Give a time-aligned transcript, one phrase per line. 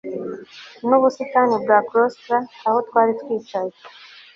[0.87, 3.73] nubusitani bwa claustral aho twari twicaye